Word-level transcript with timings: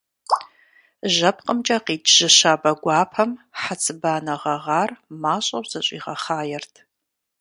ЖьэпкъымкӀэ 1.13 1.77
къикӀ 1.85 2.09
жьы 2.15 2.29
щабэ 2.37 2.71
гуапэм 2.81 3.31
хьэцыбанэ 3.59 4.35
гъэгъар 4.41 4.89
мащӀэу 5.21 5.63
зэщӀигъэхъаерт. 5.69 6.73